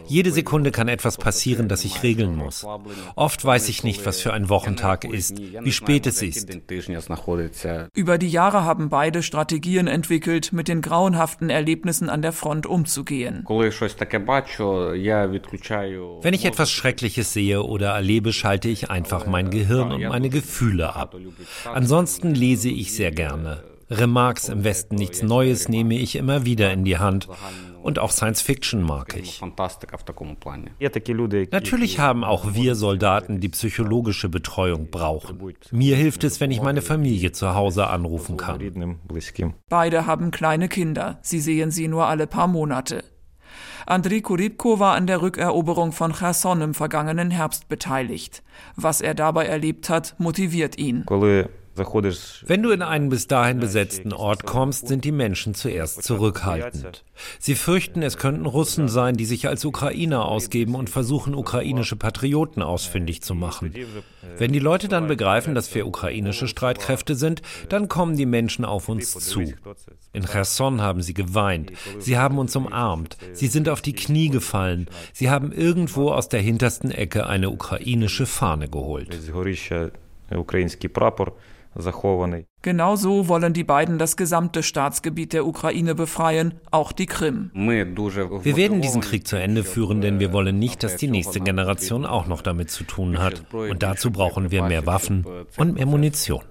Jede 0.07 0.31
Sekunde 0.31 0.71
kann 0.71 0.87
etwas 0.87 1.17
passieren, 1.17 1.67
das 1.67 1.85
ich 1.85 2.03
regeln 2.03 2.35
muss. 2.35 2.65
Oft 3.15 3.43
weiß 3.43 3.69
ich 3.69 3.83
nicht, 3.83 4.05
was 4.05 4.21
für 4.21 4.33
ein 4.33 4.49
Wochentag 4.49 5.03
ist, 5.03 5.37
wie 5.37 5.71
spät 5.71 6.07
es 6.07 6.21
ist. 6.21 6.49
Über 7.93 8.17
die 8.17 8.29
Jahre 8.29 8.63
haben 8.63 8.89
beide 8.89 9.23
Strategien 9.23 9.87
entwickelt, 9.87 10.53
mit 10.53 10.67
den 10.67 10.81
grauenhaften 10.81 11.49
Erlebnissen 11.49 12.09
an 12.09 12.21
der 12.21 12.33
Front 12.33 12.65
umzugehen. 12.65 13.45
Wenn 13.47 13.71
ich 16.33 16.45
etwas 16.45 16.71
Schreckliches 16.71 17.33
sehe 17.33 17.63
oder 17.63 17.89
erlebe, 17.89 18.33
schalte 18.33 18.69
ich 18.69 18.89
einfach 18.89 19.25
mein 19.25 19.49
Gehirn 19.49 19.91
und 19.91 20.03
meine 20.03 20.29
Gefühle 20.29 20.95
ab. 20.95 21.15
Ansonsten 21.65 22.35
lese 22.35 22.69
ich 22.69 22.76
sehr 22.85 23.11
gerne. 23.11 23.63
Remarks 23.89 24.49
im 24.49 24.63
Westen 24.63 24.95
nichts 24.95 25.23
Neues 25.23 25.69
nehme 25.69 25.95
ich 25.95 26.15
immer 26.17 26.45
wieder 26.45 26.71
in 26.73 26.83
die 26.83 26.97
Hand. 26.97 27.27
Und 27.81 27.99
auch 27.99 28.11
Science 28.11 28.41
Fiction 28.41 28.81
mag 28.81 29.15
ich. 29.15 29.41
Natürlich 31.51 31.99
haben 31.99 32.23
auch 32.25 32.53
wir 32.53 32.75
Soldaten, 32.75 33.39
die 33.39 33.47
psychologische 33.49 34.27
Betreuung 34.27 34.89
brauchen. 34.91 35.53
Mir 35.71 35.95
hilft 35.95 36.25
es, 36.25 36.41
wenn 36.41 36.51
ich 36.51 36.61
meine 36.61 36.81
Familie 36.81 37.31
zu 37.31 37.55
Hause 37.55 37.87
anrufen 37.87 38.35
kann. 38.35 38.59
Beide 39.69 40.05
haben 40.05 40.31
kleine 40.31 40.67
Kinder. 40.67 41.19
Sie 41.21 41.39
sehen 41.39 41.71
sie 41.71 41.87
nur 41.87 42.07
alle 42.07 42.27
paar 42.27 42.47
Monate. 42.47 43.05
Andriy 43.85 44.21
Kuribko 44.21 44.79
war 44.79 44.95
an 44.95 45.07
der 45.07 45.21
Rückeroberung 45.21 45.93
von 45.93 46.11
Cherson 46.11 46.59
im 46.59 46.73
vergangenen 46.73 47.31
Herbst 47.31 47.69
beteiligt. 47.69 48.43
Was 48.75 48.99
er 48.99 49.13
dabei 49.13 49.45
erlebt 49.45 49.89
hat, 49.89 50.15
motiviert 50.17 50.77
ihn. 50.77 51.05
Wenn 52.45 52.63
du 52.63 52.71
in 52.71 52.81
einen 52.81 53.09
bis 53.09 53.27
dahin 53.27 53.59
besetzten 53.59 54.13
Ort 54.13 54.45
kommst, 54.45 54.87
sind 54.87 55.05
die 55.05 55.11
Menschen 55.11 55.53
zuerst 55.53 56.03
zurückhaltend. 56.03 57.03
Sie 57.39 57.55
fürchten, 57.55 58.01
es 58.01 58.17
könnten 58.17 58.45
Russen 58.45 58.87
sein, 58.87 59.15
die 59.15 59.25
sich 59.25 59.47
als 59.47 59.65
Ukrainer 59.65 60.25
ausgeben 60.25 60.75
und 60.75 60.89
versuchen, 60.89 61.35
ukrainische 61.35 61.95
Patrioten 61.95 62.61
ausfindig 62.61 63.21
zu 63.21 63.35
machen. 63.35 63.73
Wenn 64.37 64.53
die 64.53 64.59
Leute 64.59 64.87
dann 64.87 65.07
begreifen, 65.07 65.55
dass 65.55 65.73
wir 65.73 65.87
ukrainische 65.87 66.47
Streitkräfte 66.47 67.15
sind, 67.15 67.41
dann 67.69 67.87
kommen 67.87 68.15
die 68.15 68.25
Menschen 68.25 68.65
auf 68.65 68.89
uns 68.89 69.13
zu. 69.13 69.53
In 70.13 70.25
Cherson 70.25 70.81
haben 70.81 71.01
sie 71.01 71.13
geweint, 71.13 71.71
sie 71.99 72.17
haben 72.17 72.37
uns 72.37 72.55
umarmt, 72.55 73.17
sie 73.33 73.47
sind 73.47 73.69
auf 73.69 73.81
die 73.81 73.93
Knie 73.93 74.29
gefallen, 74.29 74.87
sie 75.13 75.29
haben 75.29 75.51
irgendwo 75.51 76.11
aus 76.11 76.29
der 76.29 76.41
hintersten 76.41 76.91
Ecke 76.91 77.27
eine 77.27 77.49
ukrainische 77.49 78.25
Fahne 78.25 78.67
geholt. 78.69 79.09
Genau 82.61 82.95
so 82.95 83.27
wollen 83.27 83.53
die 83.53 83.63
beiden 83.63 83.97
das 83.97 84.17
gesamte 84.17 84.63
Staatsgebiet 84.63 85.33
der 85.33 85.45
Ukraine 85.45 85.95
befreien, 85.95 86.55
auch 86.71 86.91
die 86.91 87.05
Krim. 87.05 87.51
Wir 87.53 88.57
werden 88.57 88.81
diesen 88.81 89.01
Krieg 89.01 89.27
zu 89.27 89.35
Ende 89.35 89.63
führen, 89.63 90.01
denn 90.01 90.19
wir 90.19 90.33
wollen 90.33 90.57
nicht, 90.59 90.83
dass 90.83 90.95
die 90.95 91.07
nächste 91.07 91.39
Generation 91.39 92.05
auch 92.05 92.27
noch 92.27 92.41
damit 92.41 92.71
zu 92.71 92.83
tun 92.83 93.19
hat. 93.19 93.43
Und 93.53 93.83
dazu 93.83 94.11
brauchen 94.11 94.51
wir 94.51 94.63
mehr 94.63 94.85
Waffen 94.85 95.25
und 95.57 95.75
mehr 95.75 95.85
Munition. 95.85 96.43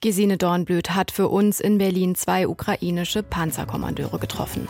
Gesine 0.00 0.36
Dornblüt 0.36 0.90
hat 0.94 1.10
für 1.10 1.28
uns 1.28 1.60
in 1.60 1.78
Berlin 1.78 2.14
zwei 2.14 2.46
ukrainische 2.46 3.22
Panzerkommandeure 3.22 4.18
getroffen. 4.18 4.68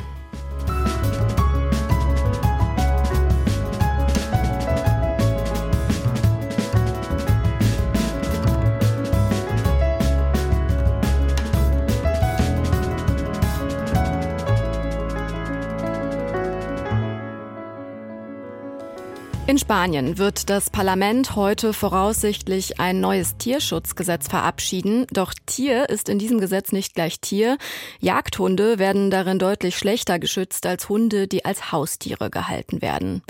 In 19.54 19.58
Spanien 19.58 20.18
wird 20.18 20.50
das 20.50 20.68
Parlament 20.68 21.36
heute 21.36 21.72
voraussichtlich 21.72 22.80
ein 22.80 22.98
neues 22.98 23.36
Tierschutzgesetz 23.36 24.26
verabschieden. 24.26 25.06
Doch 25.12 25.32
Tier 25.46 25.88
ist 25.90 26.08
in 26.08 26.18
diesem 26.18 26.40
Gesetz 26.40 26.72
nicht 26.72 26.96
gleich 26.96 27.20
Tier. 27.20 27.56
Jagdhunde 28.00 28.80
werden 28.80 29.12
darin 29.12 29.38
deutlich 29.38 29.78
schlechter 29.78 30.18
geschützt 30.18 30.66
als 30.66 30.88
Hunde, 30.88 31.28
die 31.28 31.44
als 31.44 31.70
Haustiere 31.70 32.30
gehalten 32.30 32.82
werden. 32.82 33.22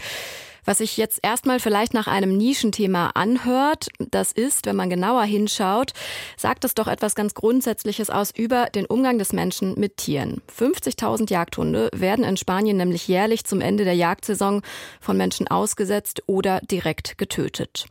Was 0.65 0.79
sich 0.79 0.97
jetzt 0.97 1.21
erstmal 1.23 1.61
vielleicht 1.61 1.95
nach 1.95 2.07
einem 2.07 2.37
Nischenthema 2.37 3.11
anhört, 3.15 3.89
das 3.99 4.33
ist, 4.33 4.67
wenn 4.67 4.77
man 4.77 4.91
genauer 4.91 5.25
hinschaut, 5.25 5.93
sagt 6.37 6.65
es 6.65 6.75
doch 6.75 6.89
etwas 6.89 7.15
ganz 7.15 7.35
Grundsätzliches 7.35 8.11
aus 8.11 8.31
über 8.35 8.67
den 8.67 8.87
Umgang 8.87 9.19
des 9.19 9.33
Menschen 9.33 9.79
mit 9.79 9.99
Tieren. 9.99 10.43
50.000 10.57 11.31
Jagdhunde 11.31 11.91
werden 11.95 12.25
in 12.25 12.37
Spanien 12.37 12.77
nämlich 12.77 13.09
jährlich 13.09 13.45
zum 13.45 13.61
Ende 13.61 13.85
der 13.85 13.95
Jagdsaison 13.95 14.63
von 15.01 15.17
Menschen 15.17 15.49
ausgesetzt 15.49 16.23
oder 16.27 16.61
direkt 16.61 17.19
getötet. 17.19 17.87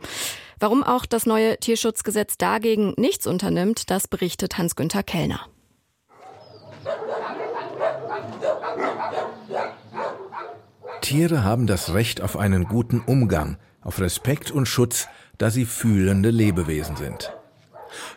Warum 0.59 0.83
auch 0.83 1.05
das 1.05 1.25
neue 1.25 1.57
Tierschutzgesetz 1.57 2.37
dagegen 2.37 2.93
nichts 2.97 3.27
unternimmt, 3.27 3.89
das 3.89 4.07
berichtet 4.07 4.57
Hans-Günther 4.57 5.03
Kellner. 5.03 5.52
Tiere 11.03 11.43
haben 11.43 11.67
das 11.67 11.93
Recht 11.93 12.21
auf 12.21 12.37
einen 12.37 12.63
guten 12.63 13.01
Umgang, 13.01 13.57
auf 13.81 13.99
Respekt 13.99 14.51
und 14.51 14.67
Schutz, 14.67 15.09
da 15.37 15.49
sie 15.49 15.65
fühlende 15.65 16.29
Lebewesen 16.29 16.95
sind. 16.95 17.33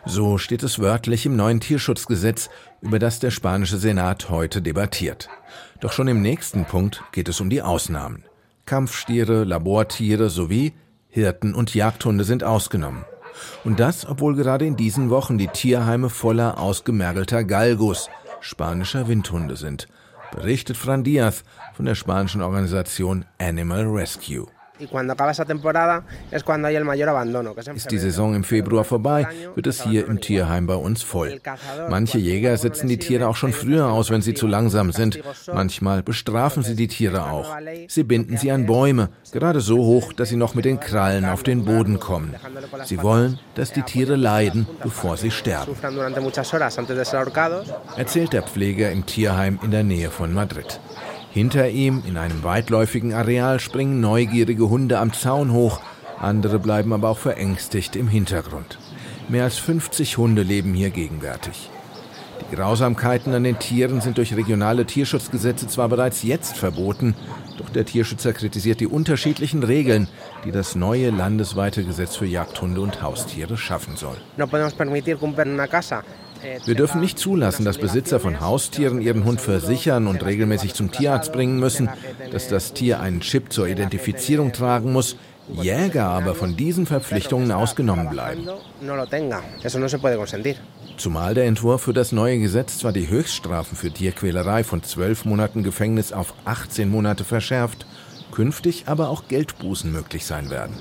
So 0.05 0.37
steht 0.37 0.63
es 0.63 0.79
wörtlich 0.79 1.25
im 1.25 1.35
neuen 1.35 1.59
Tierschutzgesetz, 1.59 2.49
über 2.79 2.97
das 2.97 3.19
der 3.19 3.31
spanische 3.31 3.77
Senat 3.77 4.29
heute 4.29 4.61
debattiert. 4.61 5.27
Doch 5.81 5.91
schon 5.91 6.07
im 6.07 6.21
nächsten 6.21 6.63
Punkt 6.63 7.03
geht 7.11 7.27
es 7.27 7.41
um 7.41 7.49
die 7.49 7.61
Ausnahmen. 7.61 8.23
Kampfstiere, 8.65 9.43
Labortiere 9.43 10.29
sowie 10.29 10.73
Hirten 11.09 11.55
und 11.55 11.75
Jagdhunde 11.75 12.23
sind 12.23 12.45
ausgenommen. 12.45 13.03
Und 13.65 13.81
das, 13.81 14.07
obwohl 14.07 14.37
gerade 14.37 14.65
in 14.65 14.77
diesen 14.77 15.09
Wochen 15.09 15.37
die 15.37 15.49
Tierheime 15.49 16.09
voller 16.09 16.57
ausgemergelter 16.57 17.43
Galgos, 17.43 18.09
spanischer 18.39 19.09
Windhunde 19.09 19.57
sind, 19.57 19.89
berichtet 20.31 20.77
Fran 20.77 21.03
Diaz 21.03 21.43
von 21.73 21.85
der 21.85 21.95
spanischen 21.95 22.41
Organisation 22.41 23.25
Animal 23.39 23.85
Rescue. 23.85 24.47
Ist 27.75 27.91
die 27.91 27.97
Saison 27.97 28.35
im 28.35 28.43
Februar 28.43 28.83
vorbei, 28.83 29.27
wird 29.55 29.67
es 29.67 29.83
hier 29.83 30.07
im 30.07 30.21
Tierheim 30.21 30.67
bei 30.67 30.75
uns 30.75 31.03
voll. 31.03 31.39
Manche 31.89 32.17
Jäger 32.17 32.57
setzen 32.57 32.87
die 32.87 32.97
Tiere 32.97 33.27
auch 33.27 33.35
schon 33.35 33.53
früher 33.53 33.87
aus, 33.91 34.09
wenn 34.09 34.21
sie 34.21 34.33
zu 34.33 34.47
langsam 34.47 34.91
sind. 34.91 35.19
Manchmal 35.51 36.03
bestrafen 36.03 36.63
sie 36.63 36.75
die 36.75 36.87
Tiere 36.87 37.31
auch. 37.31 37.55
Sie 37.87 38.03
binden 38.03 38.37
sie 38.37 38.51
an 38.51 38.65
Bäume, 38.65 39.09
gerade 39.31 39.61
so 39.61 39.77
hoch, 39.77 40.13
dass 40.13 40.29
sie 40.29 40.35
noch 40.35 40.55
mit 40.55 40.65
den 40.65 40.79
Krallen 40.79 41.25
auf 41.25 41.43
den 41.43 41.65
Boden 41.65 41.99
kommen. 41.99 42.35
Sie 42.83 43.01
wollen, 43.01 43.39
dass 43.55 43.71
die 43.71 43.81
Tiere 43.83 44.15
leiden, 44.15 44.67
bevor 44.83 45.17
sie 45.17 45.31
sterben. 45.31 45.75
Erzählt 47.95 48.33
der 48.33 48.43
Pfleger 48.43 48.91
im 48.91 49.05
Tierheim 49.05 49.59
in 49.63 49.71
der 49.71 49.83
Nähe 49.83 50.09
von 50.09 50.33
Madrid. 50.33 50.79
Hinter 51.37 51.69
ihm, 51.69 52.01
in 52.07 52.17
einem 52.17 52.43
weitläufigen 52.43 53.13
Areal, 53.13 53.59
springen 53.59 54.01
neugierige 54.01 54.71
Hunde 54.71 54.97
am 54.97 55.13
Zaun 55.13 55.51
hoch, 55.51 55.81
andere 56.19 56.57
bleiben 56.57 56.93
aber 56.93 57.09
auch 57.09 57.19
verängstigt 57.19 57.95
im 57.95 58.07
Hintergrund. 58.07 58.79
Mehr 59.29 59.43
als 59.43 59.59
50 59.59 60.17
Hunde 60.17 60.41
leben 60.41 60.73
hier 60.73 60.89
gegenwärtig. 60.89 61.69
Die 62.41 62.55
Grausamkeiten 62.55 63.35
an 63.35 63.43
den 63.43 63.59
Tieren 63.59 64.01
sind 64.01 64.17
durch 64.17 64.35
regionale 64.35 64.85
Tierschutzgesetze 64.85 65.67
zwar 65.67 65.89
bereits 65.89 66.23
jetzt 66.23 66.57
verboten, 66.57 67.13
doch 67.59 67.69
der 67.69 67.85
Tierschützer 67.85 68.33
kritisiert 68.33 68.79
die 68.79 68.87
unterschiedlichen 68.87 69.61
Regeln, 69.61 70.07
die 70.43 70.51
das 70.51 70.73
neue 70.73 71.11
landesweite 71.11 71.83
Gesetz 71.83 72.15
für 72.15 72.25
Jagdhunde 72.25 72.81
und 72.81 73.03
Haustiere 73.03 73.57
schaffen 73.57 73.95
soll. 73.95 74.17
Wir 76.65 76.75
dürfen 76.75 77.01
nicht 77.01 77.19
zulassen, 77.19 77.65
dass 77.65 77.77
Besitzer 77.77 78.19
von 78.19 78.39
Haustieren 78.39 79.01
ihren 79.01 79.23
Hund 79.23 79.41
versichern 79.41 80.07
und 80.07 80.25
regelmäßig 80.25 80.73
zum 80.73 80.91
Tierarzt 80.91 81.31
bringen 81.31 81.59
müssen, 81.59 81.89
dass 82.31 82.47
das 82.47 82.73
Tier 82.73 82.99
einen 82.99 83.21
Chip 83.21 83.51
zur 83.51 83.67
Identifizierung 83.67 84.51
tragen 84.53 84.91
muss, 84.91 85.15
Jäger 85.49 86.07
aber 86.07 86.35
von 86.35 86.57
diesen 86.57 86.85
Verpflichtungen 86.85 87.51
ausgenommen 87.51 88.09
bleiben. 88.09 88.47
Zumal 90.97 91.33
der 91.33 91.45
Entwurf 91.45 91.83
für 91.83 91.93
das 91.93 92.11
neue 92.11 92.39
Gesetz 92.39 92.79
zwar 92.79 92.91
die 92.91 93.07
Höchststrafen 93.07 93.77
für 93.77 93.91
Tierquälerei 93.91 94.63
von 94.63 94.83
zwölf 94.83 95.25
Monaten 95.25 95.63
Gefängnis 95.63 96.11
auf 96.11 96.33
18 96.45 96.89
Monate 96.89 97.23
verschärft, 97.23 97.85
künftig 98.37 98.83
aber 98.85 99.09
auch 99.09 99.27
Geldbußen 99.27 99.91
möglich 99.91 100.27
sein 100.27 100.51
werden. 100.51 100.75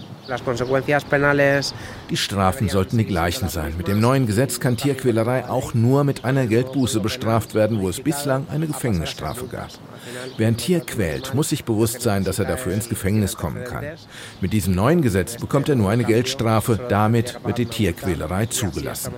Die 2.10 2.16
Strafen 2.18 2.68
sollten 2.68 2.98
die 2.98 3.06
gleichen 3.06 3.48
sein. 3.48 3.72
Mit 3.78 3.88
dem 3.88 3.98
neuen 3.98 4.26
Gesetz 4.26 4.60
kann 4.60 4.76
Tierquälerei 4.76 5.48
auch 5.48 5.72
nur 5.72 6.04
mit 6.04 6.26
einer 6.26 6.46
Geldbuße 6.46 7.00
bestraft 7.00 7.54
werden, 7.54 7.80
wo 7.80 7.88
es 7.88 8.02
bislang 8.02 8.46
eine 8.50 8.66
Gefängnisstrafe 8.66 9.46
gab. 9.46 9.70
Wer 10.36 10.48
ein 10.48 10.56
Tier 10.56 10.80
quält, 10.80 11.34
muss 11.34 11.48
sich 11.48 11.64
bewusst 11.64 12.02
sein, 12.02 12.24
dass 12.24 12.38
er 12.38 12.44
dafür 12.44 12.74
ins 12.74 12.88
Gefängnis 12.88 13.36
kommen 13.36 13.64
kann. 13.64 13.84
Mit 14.40 14.52
diesem 14.52 14.74
neuen 14.74 15.00
Gesetz 15.00 15.36
bekommt 15.36 15.68
er 15.68 15.76
nur 15.76 15.90
eine 15.90 16.04
Geldstrafe. 16.04 16.78
Damit 16.88 17.40
wird 17.44 17.58
die 17.58 17.66
Tierquälerei 17.66 18.46
zugelassen. 18.46 19.14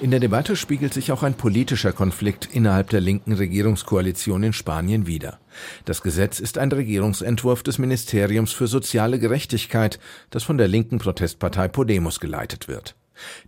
In 0.00 0.10
der 0.10 0.20
Debatte 0.20 0.56
spiegelt 0.56 0.92
sich 0.92 1.12
auch 1.12 1.22
ein 1.22 1.34
politischer 1.34 1.92
Konflikt 1.92 2.48
innerhalb 2.52 2.90
der 2.90 3.00
linken 3.00 3.32
Regierungskoalition 3.32 4.42
in 4.42 4.52
Spanien 4.52 5.03
wider. 5.06 5.38
Das 5.84 6.02
Gesetz 6.02 6.40
ist 6.40 6.58
ein 6.58 6.72
Regierungsentwurf 6.72 7.62
des 7.62 7.78
Ministeriums 7.78 8.52
für 8.52 8.66
soziale 8.66 9.18
Gerechtigkeit, 9.18 9.98
das 10.30 10.42
von 10.42 10.58
der 10.58 10.68
linken 10.68 10.98
Protestpartei 10.98 11.68
Podemos 11.68 12.20
geleitet 12.20 12.68
wird. 12.68 12.96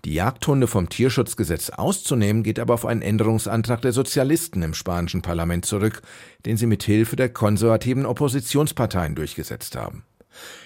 Die 0.05 0.14
Jagdhunde 0.14 0.66
vom 0.66 0.88
Tierschutzgesetz 0.88 1.71
auszunehmen, 1.71 2.42
geht 2.42 2.59
aber 2.59 2.75
auf 2.75 2.87
einen 2.87 3.03
Änderungsantrag 3.03 3.83
der 3.83 3.92
Sozialisten 3.92 4.62
im 4.62 4.75
spanischen 4.75 5.23
Parlament 5.23 5.64
zurück, 5.64 6.03
den 6.45 6.57
sie 6.57 6.66
mit 6.66 6.85
Hilfe 6.85 7.16
der 7.16 7.31
konservativen 7.31 8.07
Oppositionsparteien 8.07 9.14
durchgesetzt 9.14 9.77
haben. 9.77 10.05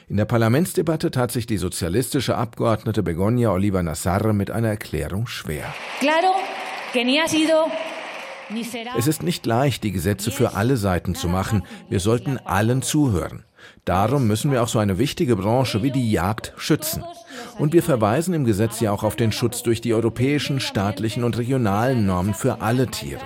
In 0.08 0.16
der 0.16 0.24
Parlamentsdebatte 0.24 1.10
tat 1.10 1.30
sich 1.30 1.46
die 1.46 1.56
sozialistische 1.56 2.36
Abgeordnete 2.36 3.02
Begonia 3.02 3.52
Oliva 3.52 3.82
Nassar 3.82 4.32
mit 4.32 4.50
einer 4.50 4.68
Erklärung 4.68 5.26
schwer. 5.28 5.72
Claro, 6.00 6.34
que 6.92 7.04
ni 7.04 7.18
ha 7.18 7.28
sido 7.28 7.70
es 8.96 9.06
ist 9.06 9.22
nicht 9.22 9.46
leicht, 9.46 9.84
die 9.84 9.92
Gesetze 9.92 10.30
für 10.30 10.54
alle 10.54 10.76
Seiten 10.76 11.14
zu 11.14 11.28
machen. 11.28 11.62
Wir 11.88 12.00
sollten 12.00 12.38
allen 12.38 12.82
zuhören. 12.82 13.44
Darum 13.84 14.26
müssen 14.26 14.50
wir 14.50 14.62
auch 14.62 14.68
so 14.68 14.78
eine 14.78 14.98
wichtige 14.98 15.36
Branche 15.36 15.82
wie 15.82 15.90
die 15.90 16.10
Jagd 16.10 16.52
schützen. 16.56 17.04
Und 17.58 17.72
wir 17.72 17.82
verweisen 17.82 18.34
im 18.34 18.44
Gesetz 18.44 18.80
ja 18.80 18.92
auch 18.92 19.02
auf 19.02 19.16
den 19.16 19.32
Schutz 19.32 19.62
durch 19.62 19.80
die 19.80 19.94
europäischen, 19.94 20.60
staatlichen 20.60 21.24
und 21.24 21.38
regionalen 21.38 22.06
Normen 22.06 22.34
für 22.34 22.60
alle 22.60 22.86
Tiere. 22.88 23.22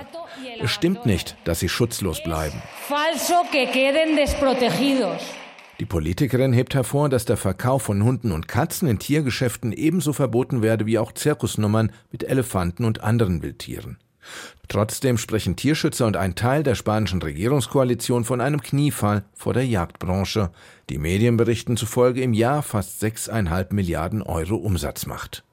Es 0.60 0.70
stimmt 0.70 1.06
nicht, 1.06 1.36
dass 1.44 1.60
sie 1.60 1.68
schutzlos 1.68 2.22
bleiben. 2.22 2.62
Die 5.80 5.86
Politikerin 5.86 6.52
hebt 6.52 6.74
hervor, 6.74 7.08
dass 7.08 7.24
der 7.24 7.36
Verkauf 7.36 7.82
von 7.82 8.04
Hunden 8.04 8.30
und 8.30 8.46
Katzen 8.46 8.86
in 8.86 9.00
Tiergeschäften 9.00 9.72
ebenso 9.72 10.12
verboten 10.12 10.62
werde 10.62 10.86
wie 10.86 10.98
auch 10.98 11.12
Zirkusnummern 11.12 11.90
mit 12.12 12.22
Elefanten 12.22 12.84
und 12.84 13.02
anderen 13.02 13.42
Wildtieren. 13.42 13.98
Trotzdem 14.68 15.18
sprechen 15.18 15.56
Tierschützer 15.56 16.06
und 16.06 16.16
ein 16.16 16.34
Teil 16.34 16.62
der 16.62 16.74
spanischen 16.74 17.20
Regierungskoalition 17.22 18.24
von 18.24 18.40
einem 18.40 18.62
Kniefall 18.62 19.24
vor 19.34 19.52
der 19.52 19.66
Jagdbranche, 19.66 20.50
die 20.90 20.98
Medienberichten 20.98 21.76
zufolge 21.76 22.22
im 22.22 22.32
Jahr 22.32 22.62
fast 22.62 23.02
6,5 23.02 23.74
Milliarden 23.74 24.22
Euro 24.22 24.56
Umsatz 24.56 25.06
macht. 25.06 25.44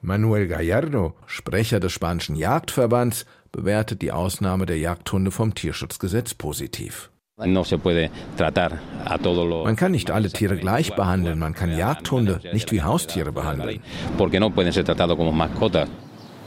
Manuel 0.00 0.48
Gallardo, 0.48 1.14
Sprecher 1.26 1.80
des 1.80 1.92
spanischen 1.92 2.36
Jagdverbands, 2.36 3.24
bewertet 3.52 4.02
die 4.02 4.12
Ausnahme 4.12 4.66
der 4.66 4.78
Jagdhunde 4.78 5.30
vom 5.30 5.54
Tierschutzgesetz 5.54 6.34
positiv. 6.34 7.10
Man 9.64 9.76
kann 9.76 9.92
nicht 9.92 10.10
alle 10.10 10.30
Tiere 10.30 10.56
gleich 10.56 10.94
behandeln, 10.94 11.38
man 11.38 11.54
kann 11.54 11.76
Jagdhunde 11.76 12.40
nicht 12.52 12.70
wie 12.70 12.82
Haustiere 12.82 13.32
behandeln. 13.32 13.80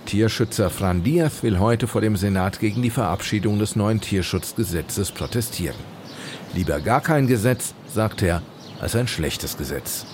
Tierschützer 0.07 0.69
Fran 0.69 1.03
Diaz 1.03 1.43
will 1.43 1.59
heute 1.59 1.85
vor 1.85 1.99
dem 1.99 2.15
Senat 2.15 2.59
gegen 2.59 2.81
die 2.81 2.89
Verabschiedung 2.89 3.59
des 3.59 3.75
neuen 3.75 3.99
Tierschutzgesetzes 3.99 5.11
protestieren. 5.11 5.77
Lieber 6.53 6.79
gar 6.79 7.01
kein 7.01 7.27
Gesetz, 7.27 7.73
sagt 7.93 8.21
er, 8.21 8.41
als 8.79 8.95
ein 8.95 9.07
schlechtes 9.07 9.57
Gesetz. 9.57 10.05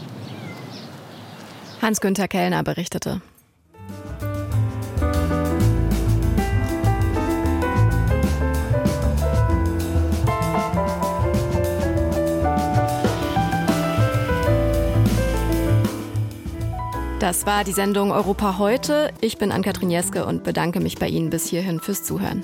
Hans-Günther 1.82 2.28
Kellner 2.28 2.64
berichtete. 2.64 3.22
Das 17.24 17.46
war 17.46 17.64
die 17.64 17.72
Sendung 17.72 18.12
Europa 18.12 18.58
heute. 18.58 19.14
Ich 19.22 19.38
bin 19.38 19.54
Ann-Kathrin 19.54 19.90
Jeske 19.90 20.26
und 20.26 20.44
bedanke 20.44 20.82
mich 20.82 20.98
bei 20.98 21.08
Ihnen 21.08 21.30
bis 21.30 21.48
hierhin 21.48 21.80
fürs 21.80 22.04
Zuhören. 22.04 22.44